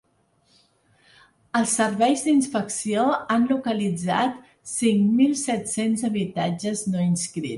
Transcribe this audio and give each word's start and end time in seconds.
Els 1.59 1.73
serveis 1.79 2.23
d’inspecció 2.29 3.03
han 3.35 3.45
localitzat 3.53 4.41
cinc 4.73 5.15
mil 5.21 5.39
set-cents 5.45 6.09
habitatges 6.11 6.83
no 6.95 7.07
inscrits. 7.11 7.49